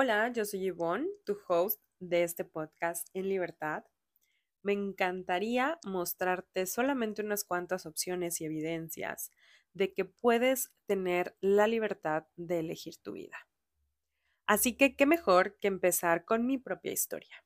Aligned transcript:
Hola, 0.00 0.32
yo 0.32 0.44
soy 0.44 0.60
Yvonne, 0.70 1.08
tu 1.26 1.36
host 1.48 1.82
de 1.98 2.22
este 2.22 2.44
podcast 2.44 3.08
En 3.14 3.28
Libertad. 3.28 3.82
Me 4.62 4.72
encantaría 4.72 5.80
mostrarte 5.84 6.66
solamente 6.66 7.20
unas 7.20 7.42
cuantas 7.42 7.84
opciones 7.84 8.40
y 8.40 8.44
evidencias 8.44 9.32
de 9.72 9.92
que 9.92 10.04
puedes 10.04 10.70
tener 10.86 11.36
la 11.40 11.66
libertad 11.66 12.28
de 12.36 12.60
elegir 12.60 12.98
tu 12.98 13.14
vida. 13.14 13.48
Así 14.46 14.76
que, 14.76 14.94
¿qué 14.94 15.04
mejor 15.04 15.58
que 15.58 15.66
empezar 15.66 16.24
con 16.24 16.46
mi 16.46 16.58
propia 16.58 16.92
historia? 16.92 17.44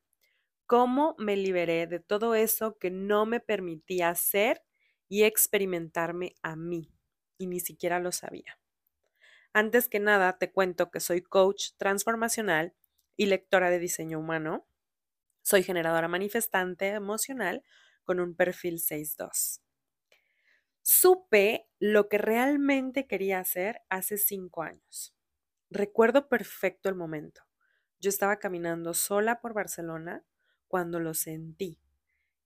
¿Cómo 0.67 1.15
me 1.17 1.39
liberé 1.39 1.87
de 1.87 2.01
todo 2.01 2.35
eso 2.35 2.77
que 2.77 2.91
no 2.91 3.25
me 3.25 3.41
permitía 3.41 4.15
ser 4.15 4.63
y 5.09 5.23
experimentarme 5.23 6.35
a 6.43 6.55
mí? 6.55 6.93
Y 7.39 7.47
ni 7.47 7.61
siquiera 7.61 7.99
lo 7.99 8.13
sabía. 8.13 8.62
Antes 9.55 9.89
que 9.89 10.01
nada, 10.01 10.39
te 10.39 10.51
cuento 10.51 10.91
que 10.91 11.01
soy 11.01 11.23
coach 11.23 11.73
transformacional 11.77 12.75
y 13.17 13.27
lectora 13.27 13.71
de 13.71 13.79
diseño 13.79 14.19
humano. 14.19 14.67
Soy 15.43 15.63
generadora 15.63 16.09
manifestante 16.09 16.89
emocional 16.89 17.63
con 18.05 18.21
un 18.21 18.35
perfil 18.35 18.81
6.2. 18.81 19.63
Supe 20.83 21.69
lo 21.79 22.09
que 22.09 22.19
realmente 22.19 23.07
quería 23.07 23.39
hacer 23.41 23.83
hace 23.89 24.19
cinco 24.19 24.63
años. 24.63 25.15
Recuerdo 25.71 26.29
perfecto 26.29 26.89
el 26.89 26.95
momento. 26.95 27.43
Yo 28.01 28.09
estaba 28.11 28.39
caminando 28.39 28.95
sola 28.95 29.41
por 29.41 29.55
Barcelona 29.55 30.25
cuando 30.67 30.99
lo 30.99 31.15
sentí 31.15 31.79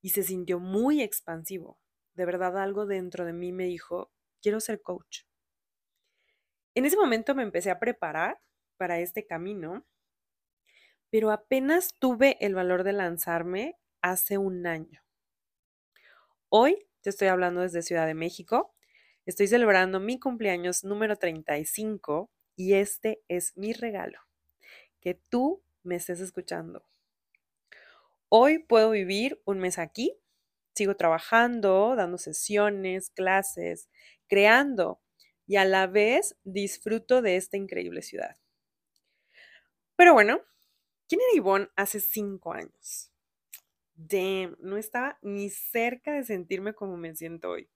y 0.02 0.10
se 0.10 0.22
sintió 0.22 0.60
muy 0.60 1.02
expansivo. 1.02 1.80
De 2.14 2.26
verdad 2.26 2.58
algo 2.58 2.86
dentro 2.86 3.24
de 3.24 3.32
mí 3.32 3.52
me 3.52 3.64
dijo, 3.66 4.12
quiero 4.42 4.60
ser 4.60 4.82
coach. 4.82 5.22
En 6.76 6.84
ese 6.84 6.98
momento 6.98 7.34
me 7.34 7.42
empecé 7.42 7.70
a 7.70 7.78
preparar 7.78 8.38
para 8.76 9.00
este 9.00 9.26
camino, 9.26 9.86
pero 11.08 11.30
apenas 11.30 11.94
tuve 11.98 12.36
el 12.44 12.54
valor 12.54 12.84
de 12.84 12.92
lanzarme 12.92 13.78
hace 14.02 14.36
un 14.36 14.66
año. 14.66 15.02
Hoy 16.50 16.86
te 17.00 17.08
estoy 17.08 17.28
hablando 17.28 17.62
desde 17.62 17.80
Ciudad 17.80 18.06
de 18.06 18.12
México. 18.12 18.74
Estoy 19.24 19.48
celebrando 19.48 20.00
mi 20.00 20.20
cumpleaños 20.20 20.84
número 20.84 21.16
35 21.16 22.30
y 22.56 22.74
este 22.74 23.22
es 23.26 23.56
mi 23.56 23.72
regalo, 23.72 24.20
que 25.00 25.14
tú 25.14 25.62
me 25.82 25.96
estés 25.96 26.20
escuchando. 26.20 26.84
Hoy 28.28 28.58
puedo 28.58 28.90
vivir 28.90 29.40
un 29.46 29.60
mes 29.60 29.78
aquí, 29.78 30.14
sigo 30.74 30.94
trabajando, 30.94 31.96
dando 31.96 32.18
sesiones, 32.18 33.08
clases, 33.08 33.88
creando 34.28 35.00
y 35.46 35.56
a 35.56 35.64
la 35.64 35.86
vez 35.86 36.36
disfruto 36.44 37.22
de 37.22 37.36
esta 37.36 37.56
increíble 37.56 38.02
ciudad. 38.02 38.36
Pero 39.96 40.12
bueno, 40.12 40.40
¿quién 41.08 41.20
era 41.20 41.36
Ivonne 41.36 41.68
hace 41.76 42.00
cinco 42.00 42.52
años? 42.52 43.10
Damn, 43.94 44.56
no 44.60 44.76
estaba 44.76 45.18
ni 45.22 45.48
cerca 45.48 46.12
de 46.12 46.24
sentirme 46.24 46.74
como 46.74 46.96
me 46.96 47.14
siento 47.14 47.50
hoy. 47.50 47.70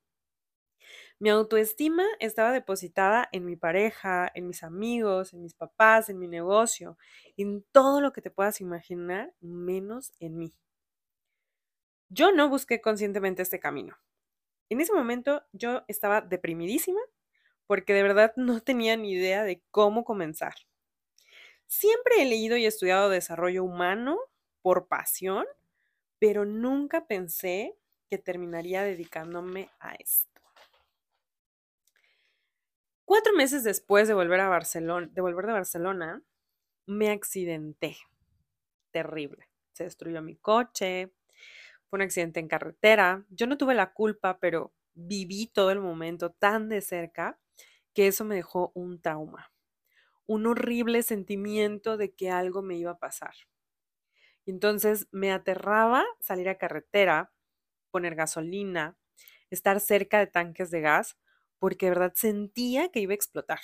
Mi 1.19 1.31
autoestima 1.31 2.05
estaba 2.19 2.53
depositada 2.53 3.29
en 3.33 3.45
mi 3.45 3.57
pareja, 3.57 4.31
en 4.35 4.47
mis 4.47 4.63
amigos, 4.63 5.33
en 5.33 5.43
mis 5.43 5.55
papás, 5.55 6.09
en 6.09 6.19
mi 6.19 6.27
negocio, 6.27 6.99
en 7.37 7.63
todo 7.73 8.01
lo 8.01 8.13
que 8.13 8.23
te 8.23 8.31
puedas 8.31 8.61
imaginar, 8.61 9.33
menos 9.41 10.13
en 10.19 10.39
mí. 10.39 10.55
Yo 12.09 12.33
no 12.33 12.49
busqué 12.49 12.81
conscientemente 12.81 13.43
este 13.43 13.61
camino. 13.61 13.97
En 14.69 14.81
ese 14.81 14.93
momento 14.93 15.43
yo 15.53 15.83
estaba 15.89 16.21
deprimidísima 16.21 17.01
porque 17.71 17.95
de 17.95 18.03
verdad 18.03 18.33
no 18.35 18.61
tenía 18.61 18.97
ni 18.97 19.13
idea 19.13 19.45
de 19.45 19.63
cómo 19.71 20.03
comenzar. 20.03 20.55
Siempre 21.69 22.21
he 22.21 22.25
leído 22.25 22.57
y 22.57 22.67
estudiado 22.67 23.09
desarrollo 23.09 23.63
humano 23.63 24.19
por 24.61 24.89
pasión, 24.89 25.47
pero 26.19 26.45
nunca 26.45 27.07
pensé 27.07 27.79
que 28.09 28.19
terminaría 28.19 28.83
dedicándome 28.83 29.71
a 29.79 29.95
esto. 29.95 30.41
Cuatro 33.05 33.35
meses 33.35 33.63
después 33.63 34.09
de 34.09 34.15
volver 34.15 34.41
a 34.41 34.49
Barcelona, 34.49 35.09
de 35.13 35.21
volver 35.21 35.47
de 35.47 35.53
Barcelona, 35.53 36.25
me 36.87 37.11
accidenté. 37.11 37.99
Terrible. 38.91 39.49
Se 39.75 39.85
destruyó 39.85 40.23
mi 40.23 40.35
coche. 40.35 41.13
Fue 41.89 41.99
un 41.99 42.03
accidente 42.03 42.41
en 42.41 42.49
carretera. 42.49 43.25
Yo 43.29 43.47
no 43.47 43.57
tuve 43.57 43.77
la 43.77 43.93
culpa, 43.93 44.41
pero 44.41 44.75
viví 44.95 45.47
todo 45.47 45.71
el 45.71 45.79
momento 45.79 46.33
tan 46.33 46.69
de 46.69 46.81
cerca 46.81 47.39
que 47.95 48.07
eso 48.07 48.25
me 48.25 48.37
dejó 48.37 48.73
un 48.75 49.01
trauma, 49.01 49.53
un 50.27 50.47
horrible 50.47 51.03
sentimiento 51.03 51.97
de 51.97 52.15
que 52.15 52.31
algo 52.31 52.63
me 52.63 52.77
iba 52.77 52.93
a 52.93 52.99
pasar. 52.99 53.35
Entonces 54.47 55.09
me 55.13 55.33
aterraba 55.33 56.05
salir 56.21 56.49
a 56.49 56.59
carretera, 56.59 57.33
poner 57.91 58.15
gasolina, 58.15 58.97
estar 59.51 59.81
cerca 59.81 60.19
de 60.19 60.27
tanques 60.27 60.71
de 60.71 60.81
gas, 60.81 61.19
porque 61.59 61.87
de 61.87 61.91
verdad 61.91 62.13
sentía 62.15 62.91
que 62.91 63.01
iba 63.01 63.13
a 63.13 63.15
explotar. 63.15 63.61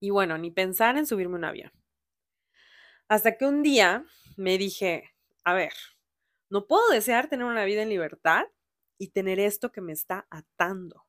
Y 0.00 0.10
bueno, 0.10 0.38
ni 0.38 0.50
pensar 0.50 0.96
en 0.96 1.06
subirme 1.06 1.36
un 1.36 1.44
avión. 1.44 1.72
Hasta 3.08 3.36
que 3.36 3.46
un 3.46 3.62
día 3.62 4.04
me 4.36 4.58
dije, 4.58 5.14
a 5.44 5.54
ver, 5.54 5.72
no 6.50 6.66
puedo 6.66 6.88
desear 6.88 7.28
tener 7.28 7.46
una 7.46 7.64
vida 7.64 7.82
en 7.82 7.88
libertad 7.90 8.44
y 8.98 9.08
tener 9.08 9.40
esto 9.40 9.72
que 9.72 9.80
me 9.80 9.92
está 9.92 10.26
atando. 10.30 11.03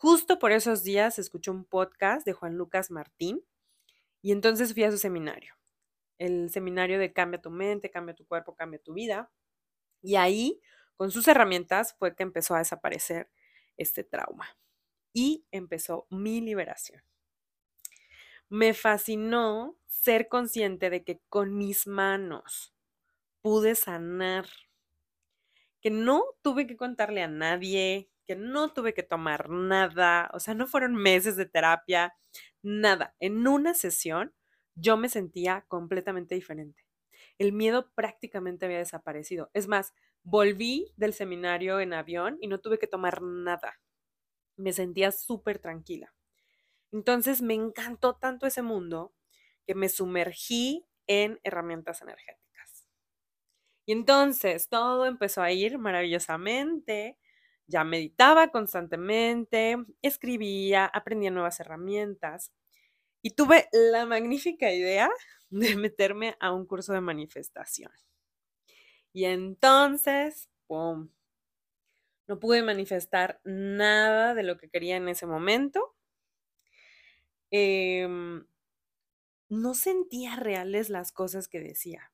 Justo 0.00 0.38
por 0.38 0.52
esos 0.52 0.84
días 0.84 1.18
escuché 1.18 1.50
un 1.50 1.64
podcast 1.64 2.24
de 2.24 2.32
Juan 2.32 2.56
Lucas 2.56 2.92
Martín 2.92 3.44
y 4.22 4.30
entonces 4.30 4.72
fui 4.72 4.84
a 4.84 4.92
su 4.92 4.96
seminario, 4.96 5.56
el 6.18 6.50
seminario 6.50 7.00
de 7.00 7.12
Cambia 7.12 7.40
tu 7.40 7.50
mente, 7.50 7.90
cambia 7.90 8.14
tu 8.14 8.24
cuerpo, 8.24 8.54
cambia 8.54 8.80
tu 8.80 8.92
vida. 8.92 9.28
Y 10.00 10.14
ahí, 10.14 10.60
con 10.96 11.10
sus 11.10 11.26
herramientas, 11.26 11.96
fue 11.98 12.14
que 12.14 12.22
empezó 12.22 12.54
a 12.54 12.58
desaparecer 12.58 13.28
este 13.76 14.04
trauma 14.04 14.46
y 15.12 15.44
empezó 15.50 16.06
mi 16.10 16.40
liberación. 16.40 17.02
Me 18.48 18.74
fascinó 18.74 19.76
ser 19.88 20.28
consciente 20.28 20.90
de 20.90 21.02
que 21.02 21.20
con 21.28 21.58
mis 21.58 21.88
manos 21.88 22.72
pude 23.42 23.74
sanar, 23.74 24.46
que 25.80 25.90
no 25.90 26.22
tuve 26.40 26.68
que 26.68 26.76
contarle 26.76 27.20
a 27.20 27.28
nadie, 27.28 28.08
que 28.28 28.36
no 28.36 28.74
tuve 28.74 28.92
que 28.92 29.02
tomar 29.02 29.48
nada, 29.48 30.30
o 30.34 30.38
sea, 30.38 30.52
no 30.52 30.66
fueron 30.66 30.94
meses 30.94 31.34
de 31.36 31.46
terapia, 31.46 32.14
nada. 32.62 33.16
En 33.20 33.48
una 33.48 33.72
sesión 33.72 34.34
yo 34.74 34.98
me 34.98 35.08
sentía 35.08 35.64
completamente 35.66 36.34
diferente. 36.34 36.84
El 37.38 37.54
miedo 37.54 37.90
prácticamente 37.94 38.66
había 38.66 38.76
desaparecido. 38.76 39.50
Es 39.54 39.66
más, 39.66 39.94
volví 40.24 40.92
del 40.98 41.14
seminario 41.14 41.80
en 41.80 41.94
avión 41.94 42.36
y 42.42 42.48
no 42.48 42.60
tuve 42.60 42.78
que 42.78 42.86
tomar 42.86 43.22
nada. 43.22 43.80
Me 44.56 44.74
sentía 44.74 45.10
súper 45.10 45.58
tranquila. 45.58 46.14
Entonces 46.92 47.40
me 47.40 47.54
encantó 47.54 48.16
tanto 48.16 48.46
ese 48.46 48.60
mundo 48.60 49.14
que 49.66 49.74
me 49.74 49.88
sumergí 49.88 50.86
en 51.06 51.40
herramientas 51.44 52.02
energéticas. 52.02 52.88
Y 53.86 53.92
entonces 53.92 54.68
todo 54.68 55.06
empezó 55.06 55.40
a 55.40 55.50
ir 55.50 55.78
maravillosamente 55.78 57.16
ya 57.68 57.84
meditaba 57.84 58.48
constantemente, 58.48 59.76
escribía, 60.02 60.86
aprendía 60.86 61.30
nuevas 61.30 61.60
herramientas 61.60 62.50
y 63.22 63.30
tuve 63.30 63.68
la 63.72 64.06
magnífica 64.06 64.72
idea 64.72 65.10
de 65.50 65.76
meterme 65.76 66.36
a 66.40 66.52
un 66.52 66.66
curso 66.66 66.92
de 66.94 67.00
manifestación. 67.00 67.92
Y 69.12 69.26
entonces, 69.26 70.48
¡pum! 70.66 71.10
No 72.26 72.38
pude 72.38 72.62
manifestar 72.62 73.40
nada 73.44 74.34
de 74.34 74.42
lo 74.42 74.58
que 74.58 74.68
quería 74.68 74.96
en 74.96 75.08
ese 75.08 75.26
momento. 75.26 75.94
Em, 77.50 78.46
no 79.48 79.74
sentía 79.74 80.36
reales 80.36 80.90
las 80.90 81.10
cosas 81.12 81.48
que 81.48 81.60
decía. 81.60 82.12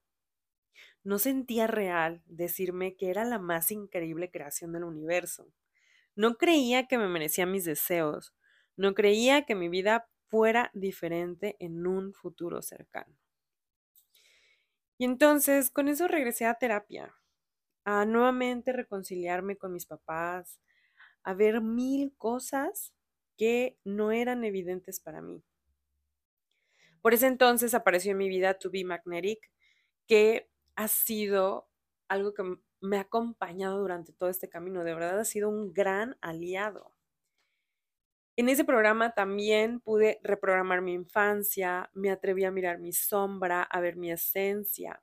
No 1.04 1.18
sentía 1.18 1.66
real 1.66 2.22
decirme 2.26 2.96
que 2.96 3.10
era 3.10 3.24
la 3.24 3.38
más 3.38 3.70
increíble 3.70 4.30
creación 4.30 4.72
del 4.72 4.84
universo. 4.84 5.52
No 6.16 6.36
creía 6.36 6.88
que 6.88 6.98
me 6.98 7.08
merecía 7.08 7.46
mis 7.46 7.64
deseos. 7.64 8.34
No 8.76 8.94
creía 8.94 9.44
que 9.44 9.54
mi 9.54 9.68
vida 9.68 10.08
fuera 10.28 10.70
diferente 10.74 11.56
en 11.60 11.86
un 11.86 12.14
futuro 12.14 12.62
cercano. 12.62 13.14
Y 14.96 15.04
entonces 15.04 15.70
con 15.70 15.88
eso 15.88 16.08
regresé 16.08 16.46
a 16.46 16.54
terapia, 16.54 17.14
a 17.84 18.06
nuevamente 18.06 18.72
reconciliarme 18.72 19.56
con 19.56 19.72
mis 19.72 19.86
papás, 19.86 20.60
a 21.22 21.34
ver 21.34 21.60
mil 21.60 22.14
cosas 22.16 22.94
que 23.36 23.78
no 23.84 24.12
eran 24.12 24.44
evidentes 24.44 25.00
para 25.00 25.20
mí. 25.20 25.42
Por 27.02 27.12
ese 27.12 27.26
entonces 27.26 27.74
apareció 27.74 28.12
en 28.12 28.18
mi 28.18 28.28
vida 28.28 28.54
To 28.54 28.70
Be 28.70 28.84
Magnetic, 28.84 29.50
que 30.06 30.48
ha 30.76 30.88
sido 30.88 31.68
algo 32.08 32.34
que 32.34 32.42
me 32.80 32.98
ha 32.98 33.02
acompañado 33.02 33.78
durante 33.80 34.12
todo 34.12 34.28
este 34.28 34.48
camino. 34.48 34.84
De 34.84 34.94
verdad 34.94 35.18
ha 35.20 35.24
sido 35.24 35.48
un 35.48 35.72
gran 35.72 36.16
aliado. 36.20 36.94
En 38.36 38.48
ese 38.48 38.64
programa 38.64 39.14
también 39.14 39.80
pude 39.80 40.20
reprogramar 40.24 40.82
mi 40.82 40.92
infancia, 40.92 41.88
me 41.94 42.10
atreví 42.10 42.44
a 42.44 42.50
mirar 42.50 42.78
mi 42.78 42.92
sombra, 42.92 43.62
a 43.62 43.80
ver 43.80 43.96
mi 43.96 44.10
esencia. 44.10 45.02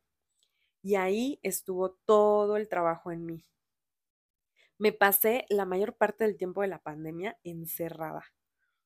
Y 0.84 0.96
ahí 0.96 1.40
estuvo 1.42 1.92
todo 2.06 2.58
el 2.58 2.68
trabajo 2.68 3.12
en 3.12 3.26
mí. 3.26 3.46
Me 4.78 4.92
pasé 4.92 5.46
la 5.48 5.66
mayor 5.66 5.96
parte 5.96 6.26
del 6.26 6.38
tiempo 6.38 6.62
de 6.62 6.68
la 6.68 6.80
pandemia 6.80 7.38
encerrada, 7.44 8.24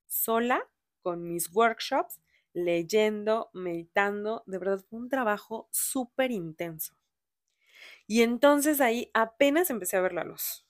sola, 0.06 0.70
con 1.02 1.28
mis 1.28 1.52
workshops, 1.56 2.20
leyendo, 2.56 3.52
meditando. 3.54 4.44
De 4.48 4.57
verdad 4.57 4.84
fue 4.90 5.00
un 5.00 5.10
trabajo 5.10 5.69
súper 5.72 6.31
intenso. 6.31 6.96
Y 8.07 8.22
entonces 8.24 8.81
ahí 8.81 9.12
apenas 9.13 9.69
empecé 9.69 9.98
a 9.98 10.02
ver 10.02 10.13
la 10.13 10.24
luz. 10.24 10.66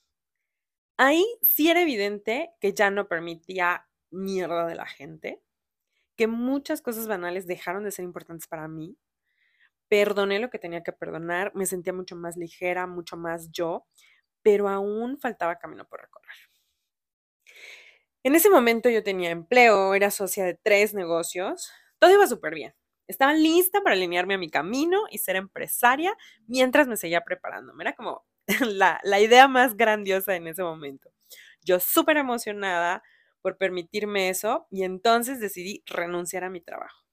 Ahí 0.98 1.24
sí 1.42 1.68
era 1.70 1.82
evidente 1.82 2.50
que 2.60 2.72
ya 2.72 2.90
no 2.90 3.08
permitía 3.08 3.86
mierda 4.10 4.66
de 4.66 4.74
la 4.74 4.86
gente, 4.86 5.42
que 6.16 6.26
muchas 6.26 6.82
cosas 6.82 7.08
banales 7.08 7.46
dejaron 7.46 7.84
de 7.84 7.92
ser 7.92 8.04
importantes 8.04 8.48
para 8.48 8.68
mí. 8.68 8.98
Perdoné 9.88 10.40
lo 10.40 10.50
que 10.50 10.58
tenía 10.58 10.82
que 10.82 10.92
perdonar, 10.92 11.52
me 11.54 11.66
sentía 11.66 11.92
mucho 11.92 12.16
más 12.16 12.36
ligera, 12.36 12.86
mucho 12.86 13.16
más 13.16 13.50
yo, 13.52 13.86
pero 14.42 14.68
aún 14.68 15.18
faltaba 15.18 15.58
camino 15.58 15.86
por 15.86 16.00
recorrer. 16.02 16.36
En 18.26 18.34
ese 18.34 18.50
momento 18.50 18.90
yo 18.90 19.04
tenía 19.04 19.30
empleo, 19.30 19.94
era 19.94 20.10
socia 20.10 20.44
de 20.44 20.54
tres 20.54 20.94
negocios, 20.94 21.70
todo 22.00 22.10
iba 22.10 22.26
súper 22.26 22.56
bien. 22.56 22.74
Estaba 23.06 23.32
lista 23.32 23.82
para 23.82 23.94
alinearme 23.94 24.34
a 24.34 24.38
mi 24.38 24.50
camino 24.50 25.04
y 25.12 25.18
ser 25.18 25.36
empresaria 25.36 26.12
mientras 26.48 26.88
me 26.88 26.96
seguía 26.96 27.20
preparándome. 27.20 27.84
Era 27.84 27.94
como 27.94 28.26
la, 28.66 28.98
la 29.04 29.20
idea 29.20 29.46
más 29.46 29.76
grandiosa 29.76 30.34
en 30.34 30.48
ese 30.48 30.64
momento. 30.64 31.08
Yo 31.62 31.78
súper 31.78 32.16
emocionada 32.16 33.04
por 33.42 33.58
permitirme 33.58 34.28
eso 34.28 34.66
y 34.72 34.82
entonces 34.82 35.38
decidí 35.38 35.84
renunciar 35.86 36.42
a 36.42 36.50
mi 36.50 36.60
trabajo. 36.60 37.04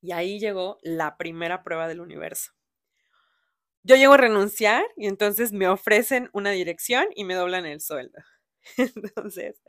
Y 0.00 0.12
ahí 0.12 0.38
llegó 0.38 0.78
la 0.82 1.16
primera 1.16 1.64
prueba 1.64 1.88
del 1.88 2.00
universo 2.00 2.52
yo 3.82 3.96
llego 3.96 4.12
a 4.12 4.18
renunciar 4.18 4.84
y 4.96 5.06
entonces 5.06 5.52
me 5.52 5.66
ofrecen 5.66 6.28
una 6.34 6.50
dirección 6.50 7.06
y 7.14 7.24
me 7.24 7.34
doblan 7.34 7.64
el 7.64 7.80
sueldo. 7.80 8.18
Entonces, 8.76 9.60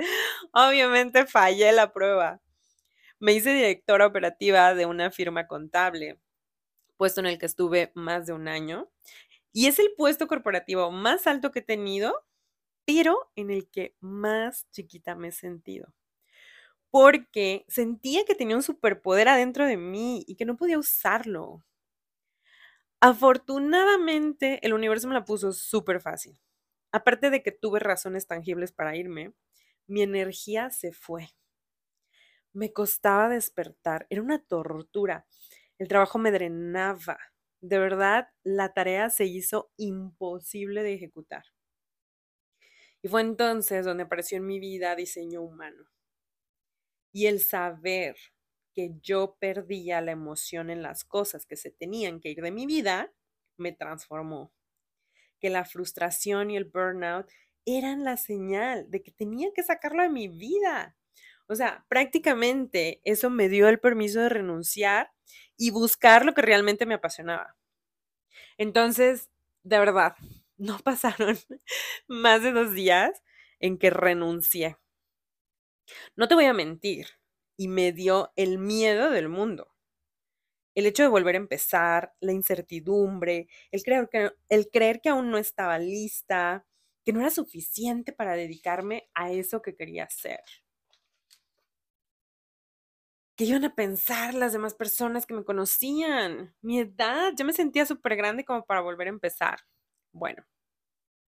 obviamente 0.54 1.26
fallé 1.26 1.72
la 1.72 1.94
prueba. 1.94 2.42
Me 3.20 3.34
hice 3.34 3.54
directora 3.54 4.08
operativa 4.08 4.76
de 4.76 4.86
una 4.88 5.12
firma 5.12 5.48
contable, 5.48 6.20
puesto 6.98 7.22
en 7.22 7.28
el 7.28 7.40
que 7.40 7.48
estuve 7.48 7.92
más 7.96 8.28
de 8.28 8.34
un 8.34 8.48
año. 8.48 8.90
Y 9.54 9.68
es 9.68 9.80
el 9.80 9.92
puesto 9.98 10.28
corporativo 10.28 10.92
más 10.92 11.28
alto 11.28 11.52
que 11.52 11.60
he 11.60 11.64
tenido, 11.64 12.26
pero 12.86 13.32
en 13.36 13.52
el 13.52 13.70
que 13.70 13.96
más 14.02 14.68
chiquita 14.72 15.16
me 15.16 15.30
he 15.30 15.32
sentido. 15.34 15.94
Porque 16.92 17.66
sentía 17.70 18.26
que 18.26 18.36
tenía 18.36 18.56
un 18.56 18.64
superpoder 18.64 19.28
adentro 19.30 19.66
de 19.66 19.78
mí 19.78 20.24
y 20.28 20.36
que 20.36 20.46
no 20.46 20.58
podía 20.58 20.78
usarlo. 20.80 21.64
Afortunadamente, 23.00 24.60
el 24.66 24.74
universo 24.74 25.08
me 25.08 25.14
la 25.16 25.26
puso 25.26 25.52
súper 25.54 26.02
fácil. 26.02 26.40
Aparte 26.92 27.30
de 27.30 27.44
que 27.44 27.52
tuve 27.52 27.80
razones 27.80 28.28
tangibles 28.28 28.72
para 28.72 28.96
irme, 28.96 29.34
mi 29.88 30.02
energía 30.04 30.70
se 30.70 30.92
fue. 30.94 31.30
Me 32.54 32.72
costaba 32.72 33.28
despertar, 33.30 34.08
era 34.10 34.22
una 34.22 34.40
tortura. 34.44 35.26
El 35.78 35.88
trabajo 35.88 36.18
me 36.20 36.32
drenaba. 36.32 37.20
De 37.62 37.78
verdad, 37.80 38.30
la 38.44 38.74
tarea 38.74 39.10
se 39.10 39.26
hizo 39.26 39.72
imposible 39.78 40.84
de 40.84 40.94
ejecutar. 40.94 41.44
Y 43.04 43.08
fue 43.10 43.22
entonces 43.22 43.86
donde 43.86 44.04
apareció 44.04 44.38
en 44.38 44.48
mi 44.48 44.60
vida 44.60 44.96
diseño 44.96 45.44
humano. 45.44 45.86
Y 47.14 47.28
el 47.28 47.40
saber 47.40 48.16
que 48.74 48.92
yo 49.02 49.36
perdía 49.40 50.02
la 50.02 50.12
emoción 50.12 50.70
en 50.70 50.82
las 50.82 51.04
cosas 51.04 51.46
que 51.46 51.58
se 51.58 51.72
tenían 51.72 52.20
que 52.20 52.30
ir 52.30 52.42
de 52.42 52.52
mi 52.52 52.66
vida, 52.66 53.14
me 53.58 53.72
transformó. 53.74 54.52
Que 55.42 55.50
la 55.50 55.66
frustración 55.66 56.52
y 56.52 56.58
el 56.58 56.66
burnout 56.66 57.30
eran 57.66 58.04
la 58.04 58.18
señal 58.18 58.90
de 58.90 59.02
que 59.04 59.12
tenía 59.12 59.50
que 59.54 59.64
sacarlo 59.64 60.04
de 60.04 60.10
mi 60.10 60.28
vida. 60.28 60.96
O 61.48 61.56
sea, 61.56 61.86
prácticamente 61.90 63.02
eso 63.04 63.30
me 63.30 63.50
dio 63.50 63.68
el 63.68 63.80
permiso 63.80 64.22
de 64.22 64.30
renunciar 64.30 65.12
y 65.58 65.72
buscar 65.72 66.26
lo 66.26 66.34
que 66.34 66.42
realmente 66.42 66.86
me 66.86 66.94
apasionaba. 66.94 67.58
Entonces, 68.58 69.30
de 69.64 69.80
verdad, 69.80 70.16
no 70.58 70.80
pasaron 70.80 71.38
más 72.08 72.44
de 72.44 72.52
dos 72.52 72.74
días 72.74 73.22
en 73.60 73.78
que 73.78 73.90
renuncié. 73.90 74.78
No 76.16 76.28
te 76.28 76.36
voy 76.36 76.46
a 76.46 76.54
mentir, 76.54 77.08
y 77.58 77.68
me 77.68 77.92
dio 77.92 78.32
el 78.36 78.58
miedo 78.58 79.12
del 79.12 79.30
mundo. 79.30 79.71
El 80.76 80.86
hecho 80.86 81.04
de 81.04 81.10
volver 81.10 81.36
a 81.36 81.40
empezar, 81.40 82.14
la 82.20 82.32
incertidumbre, 82.32 83.48
el 83.72 83.84
creer 83.84 84.10
que, 84.10 84.32
el 84.50 84.70
creer 84.70 85.02
que 85.02 85.10
aún 85.10 85.32
no 85.32 85.38
estaba 85.38 85.80
lista, 85.80 86.66
que 87.04 87.14
no 87.14 87.20
era 87.20 87.30
suficiente 87.30 88.14
para 88.14 88.34
dedicarme 88.36 89.10
a 89.14 89.32
eso 89.32 89.62
que 89.62 89.76
quería 89.76 90.06
hacer. 90.06 90.40
¿Qué 93.36 93.46
iban 93.46 93.66
a 93.66 93.76
pensar 93.76 94.34
las 94.34 94.54
demás 94.54 94.76
personas 94.76 95.26
que 95.26 95.34
me 95.34 95.44
conocían? 95.44 96.56
Mi 96.62 96.80
edad, 96.80 97.34
ya 97.36 97.44
me 97.44 97.54
sentía 97.54 97.86
súper 97.86 98.16
grande 98.16 98.46
como 98.46 98.64
para 98.66 98.82
volver 98.82 99.08
a 99.08 99.10
empezar. 99.10 99.60
Bueno, 100.12 100.44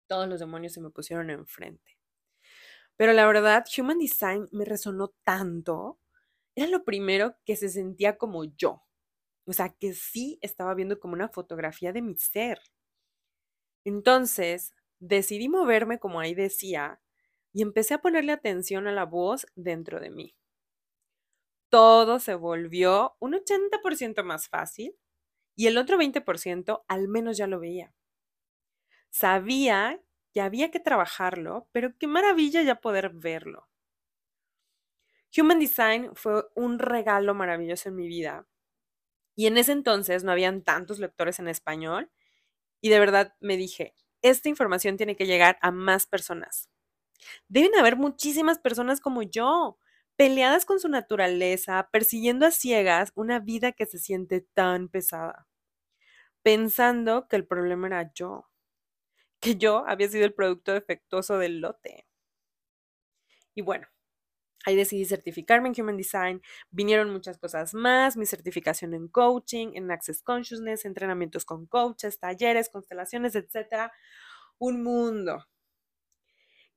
todos 0.07 0.27
los 0.29 0.39
demonios 0.39 0.73
se 0.73 0.81
me 0.81 0.91
pusieron 0.91 1.29
enfrente. 1.29 1.97
Pero 2.97 3.13
la 3.13 3.25
verdad, 3.25 3.65
Human 3.77 3.99
Design 3.99 4.47
me 4.51 4.65
resonó 4.65 5.09
tanto 5.23 5.99
era 6.55 6.67
lo 6.67 6.83
primero 6.83 7.35
que 7.45 7.55
se 7.55 7.69
sentía 7.69 8.17
como 8.17 8.43
yo. 8.43 8.83
O 9.45 9.53
sea, 9.53 9.69
que 9.69 9.93
sí 9.93 10.37
estaba 10.41 10.73
viendo 10.73 10.99
como 10.99 11.13
una 11.13 11.29
fotografía 11.29 11.93
de 11.93 12.01
mi 12.01 12.15
ser. 12.17 12.59
Entonces, 13.85 14.73
decidí 14.99 15.47
moverme 15.47 15.97
como 15.99 16.19
ahí 16.19 16.33
decía 16.35 16.99
y 17.53 17.61
empecé 17.61 17.93
a 17.93 18.01
ponerle 18.01 18.31
atención 18.33 18.87
a 18.87 18.91
la 18.91 19.05
voz 19.05 19.45
dentro 19.55 19.99
de 20.01 20.09
mí. 20.09 20.35
Todo 21.69 22.19
se 22.19 22.35
volvió 22.35 23.17
un 23.19 23.33
80% 23.33 24.23
más 24.23 24.47
fácil 24.47 24.95
y 25.55 25.67
el 25.67 25.77
otro 25.77 25.97
20% 25.97 26.85
al 26.87 27.07
menos 27.09 27.37
ya 27.37 27.47
lo 27.47 27.59
veía. 27.59 27.93
Sabía 29.11 30.01
que 30.33 30.41
había 30.41 30.69
que 30.69 30.81
trabajarlo, 30.81 31.69
pero 31.71 31.97
qué 31.97 32.05
maravilla 32.07 32.61
ya 32.63 32.81
poder 32.81 33.11
verlo. 33.13 33.69
Human 35.37 35.59
Design 35.59 36.11
fue 36.15 36.45
un 36.55 36.79
regalo 36.79 37.33
maravilloso 37.33 37.89
en 37.89 37.95
mi 37.95 38.07
vida. 38.07 38.47
Y 39.35 39.47
en 39.47 39.57
ese 39.57 39.71
entonces 39.71 40.23
no 40.23 40.31
habían 40.31 40.63
tantos 40.63 40.99
lectores 40.99 41.39
en 41.39 41.47
español. 41.47 42.11
Y 42.81 42.89
de 42.89 42.99
verdad 42.99 43.35
me 43.41 43.57
dije, 43.57 43.95
esta 44.21 44.49
información 44.49 44.97
tiene 44.97 45.15
que 45.15 45.25
llegar 45.27 45.57
a 45.61 45.71
más 45.71 46.07
personas. 46.07 46.69
Deben 47.47 47.75
haber 47.77 47.97
muchísimas 47.97 48.59
personas 48.59 49.01
como 49.01 49.23
yo, 49.23 49.77
peleadas 50.15 50.65
con 50.65 50.79
su 50.79 50.89
naturaleza, 50.89 51.89
persiguiendo 51.91 52.45
a 52.45 52.51
ciegas 52.51 53.11
una 53.15 53.39
vida 53.39 53.71
que 53.73 53.85
se 53.85 53.99
siente 53.99 54.41
tan 54.53 54.89
pesada, 54.89 55.47
pensando 56.43 57.27
que 57.27 57.35
el 57.37 57.47
problema 57.47 57.87
era 57.87 58.13
yo, 58.13 58.49
que 59.41 59.55
yo 59.57 59.85
había 59.87 60.09
sido 60.09 60.25
el 60.25 60.33
producto 60.33 60.73
defectuoso 60.73 61.37
del 61.37 61.61
lote. 61.61 62.07
Y 63.55 63.61
bueno, 63.61 63.87
Ahí 64.65 64.75
decidí 64.75 65.05
certificarme 65.05 65.69
en 65.69 65.81
Human 65.81 65.97
Design. 65.97 66.41
Vinieron 66.71 67.11
muchas 67.11 67.37
cosas 67.37 67.73
más, 67.73 68.17
mi 68.17 68.25
certificación 68.25 68.93
en 68.93 69.07
coaching, 69.07 69.71
en 69.75 69.91
Access 69.91 70.21
Consciousness, 70.21 70.85
entrenamientos 70.85 71.45
con 71.45 71.65
coaches, 71.65 72.19
talleres, 72.19 72.69
constelaciones, 72.69 73.35
etc. 73.35 73.91
Un 74.59 74.83
mundo. 74.83 75.45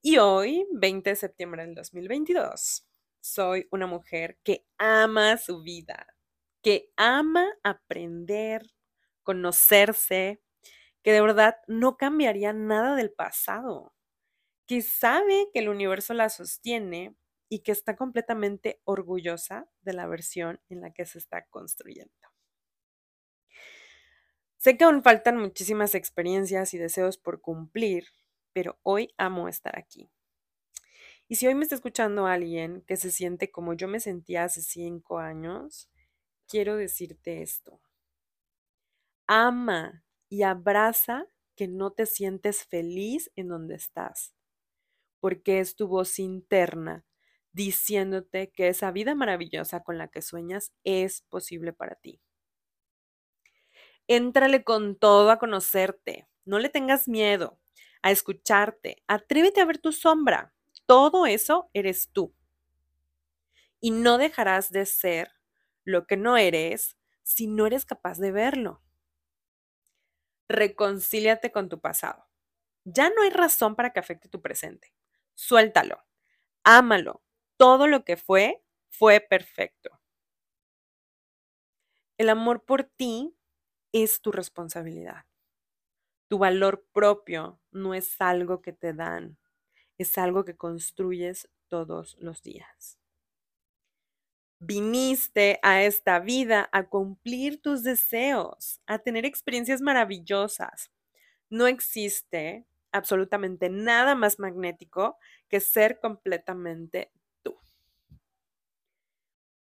Y 0.02 0.18
hoy, 0.18 0.66
20 0.72 1.10
de 1.10 1.16
septiembre 1.16 1.66
del 1.66 1.74
2022, 1.74 2.86
soy 3.20 3.66
una 3.70 3.86
mujer 3.86 4.38
que 4.44 4.64
ama 4.78 5.36
su 5.36 5.62
vida, 5.62 6.06
que 6.62 6.92
ama 6.96 7.48
aprender, 7.64 8.62
conocerse, 9.24 10.40
que 11.02 11.12
de 11.12 11.20
verdad 11.20 11.56
no 11.68 11.96
cambiaría 11.96 12.52
nada 12.52 12.96
del 12.96 13.12
pasado, 13.12 13.94
que 14.66 14.82
sabe 14.82 15.48
que 15.52 15.60
el 15.60 15.68
universo 15.68 16.14
la 16.14 16.30
sostiene 16.30 17.16
y 17.48 17.60
que 17.60 17.72
está 17.72 17.96
completamente 17.96 18.80
orgullosa 18.84 19.68
de 19.82 19.92
la 19.92 20.06
versión 20.06 20.60
en 20.68 20.80
la 20.80 20.92
que 20.92 21.06
se 21.06 21.18
está 21.18 21.46
construyendo. 21.46 22.12
Sé 24.56 24.76
que 24.76 24.84
aún 24.84 25.02
faltan 25.02 25.36
muchísimas 25.36 25.94
experiencias 25.94 26.74
y 26.74 26.78
deseos 26.78 27.18
por 27.18 27.40
cumplir, 27.40 28.08
pero 28.52 28.78
hoy 28.82 29.14
amo 29.16 29.48
estar 29.48 29.78
aquí. 29.78 30.10
Y 31.28 31.36
si 31.36 31.46
hoy 31.46 31.54
me 31.54 31.62
está 31.62 31.74
escuchando 31.74 32.26
alguien 32.26 32.82
que 32.82 32.96
se 32.96 33.10
siente 33.10 33.50
como 33.50 33.74
yo 33.74 33.86
me 33.88 34.00
sentía 34.00 34.44
hace 34.44 34.62
cinco 34.62 35.18
años, 35.18 35.88
quiero 36.48 36.76
decirte 36.76 37.42
esto. 37.42 37.80
Ama 39.26 40.04
y 40.28 40.42
abraza 40.42 41.26
que 41.56 41.68
no 41.68 41.92
te 41.92 42.06
sientes 42.06 42.64
feliz 42.64 43.30
en 43.34 43.48
donde 43.48 43.74
estás, 43.74 44.34
porque 45.20 45.60
es 45.60 45.74
tu 45.74 45.88
voz 45.88 46.18
interna 46.18 47.04
diciéndote 47.56 48.50
que 48.50 48.68
esa 48.68 48.90
vida 48.90 49.14
maravillosa 49.14 49.82
con 49.82 49.96
la 49.96 50.08
que 50.08 50.20
sueñas 50.20 50.74
es 50.84 51.22
posible 51.22 51.72
para 51.72 51.94
ti. 51.94 52.20
Éntrale 54.08 54.62
con 54.62 54.94
todo 54.94 55.30
a 55.30 55.38
conocerte, 55.38 56.28
no 56.44 56.58
le 56.58 56.68
tengas 56.68 57.08
miedo, 57.08 57.58
a 58.02 58.10
escucharte, 58.10 59.02
atrévete 59.06 59.62
a 59.62 59.64
ver 59.64 59.78
tu 59.78 59.90
sombra. 59.90 60.52
Todo 60.84 61.24
eso 61.24 61.70
eres 61.72 62.10
tú. 62.12 62.34
Y 63.80 63.90
no 63.90 64.18
dejarás 64.18 64.70
de 64.70 64.84
ser 64.84 65.32
lo 65.82 66.06
que 66.06 66.18
no 66.18 66.36
eres 66.36 66.98
si 67.22 67.46
no 67.46 67.66
eres 67.66 67.86
capaz 67.86 68.18
de 68.18 68.32
verlo. 68.32 68.82
Reconcíliate 70.46 71.50
con 71.52 71.70
tu 71.70 71.80
pasado. 71.80 72.28
Ya 72.84 73.08
no 73.08 73.22
hay 73.22 73.30
razón 73.30 73.76
para 73.76 73.94
que 73.94 74.00
afecte 74.00 74.28
tu 74.28 74.42
presente. 74.42 74.92
Suéltalo. 75.34 76.04
Ámalo. 76.62 77.25
Todo 77.58 77.86
lo 77.86 78.04
que 78.04 78.16
fue, 78.16 78.62
fue 78.90 79.20
perfecto. 79.20 79.98
El 82.18 82.28
amor 82.28 82.62
por 82.64 82.84
ti 82.84 83.34
es 83.92 84.20
tu 84.20 84.32
responsabilidad. 84.32 85.24
Tu 86.28 86.38
valor 86.38 86.84
propio 86.92 87.58
no 87.72 87.92
es 87.92 88.20
algo 88.20 88.62
que 88.62 88.72
te 88.72 88.92
dan, 88.92 89.38
es 89.98 90.18
algo 90.18 90.44
que 90.44 90.56
construyes 90.56 91.48
todos 91.68 92.16
los 92.20 92.42
días. 92.42 92.98
Viniste 94.58 95.58
a 95.62 95.82
esta 95.82 96.18
vida 96.18 96.68
a 96.72 96.84
cumplir 96.84 97.60
tus 97.60 97.82
deseos, 97.82 98.80
a 98.86 98.98
tener 98.98 99.26
experiencias 99.26 99.82
maravillosas. 99.82 100.90
No 101.50 101.66
existe 101.66 102.66
absolutamente 102.92 103.70
nada 103.70 104.14
más 104.14 104.38
magnético 104.38 105.18
que 105.48 105.60
ser 105.60 106.00
completamente. 106.00 107.10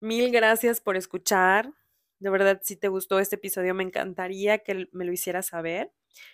Mil 0.01 0.31
gracias 0.31 0.79
por 0.79 0.95
escuchar. 0.95 1.73
De 2.19 2.29
verdad, 2.29 2.61
si 2.63 2.75
te 2.75 2.87
gustó 2.87 3.19
este 3.19 3.35
episodio, 3.35 3.73
me 3.73 3.83
encantaría 3.83 4.59
que 4.59 4.87
me 4.91 5.05
lo 5.05 5.11
hicieras 5.11 5.47
saber. 5.47 5.91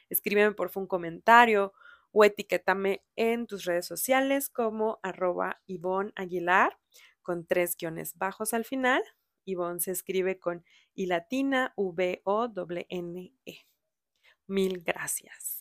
Escríbeme 0.10 0.53
por 0.53 0.72
un 0.75 0.88
comentario 0.88 1.74
o 2.12 2.24
etiquétame 2.25 3.03
en 3.15 3.48
tus 3.48 3.65
redes 3.65 3.86
sociales 3.86 4.50
como 4.50 5.00
arroba 5.01 5.62
Ivonne 5.65 6.12
Aguilar 6.15 6.77
con 7.22 7.46
tres 7.46 7.75
guiones 7.77 8.17
bajos 8.17 8.53
al 8.53 8.65
final. 8.65 9.01
Ivonne 9.46 9.79
se 9.79 9.91
escribe 9.91 10.39
con 10.39 10.65
I 10.93 11.05
latina 11.08 11.74
V 11.77 12.22
O 12.25 12.48
N 12.89 13.34
E. 13.46 13.58
Mil 14.48 14.84
gracias. 14.84 15.52